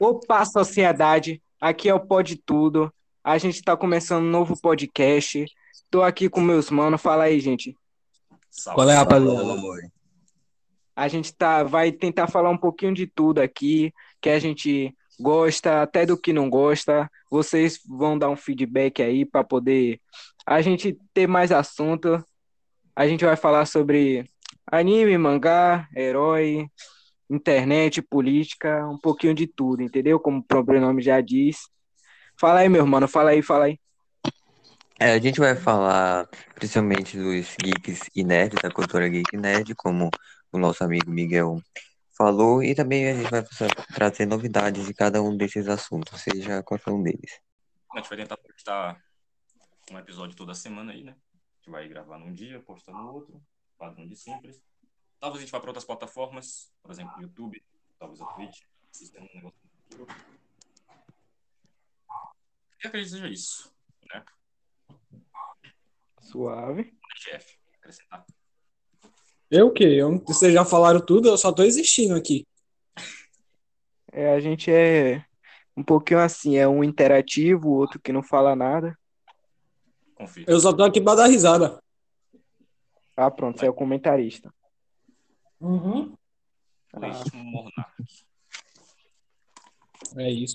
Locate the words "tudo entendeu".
29.46-30.20